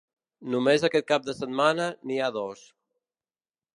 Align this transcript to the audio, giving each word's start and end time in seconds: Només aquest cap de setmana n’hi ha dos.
Només 0.53 0.85
aquest 0.87 1.07
cap 1.11 1.27
de 1.29 1.37
setmana 1.41 1.87
n’hi 2.09 2.21
ha 2.21 2.31
dos. 2.39 2.65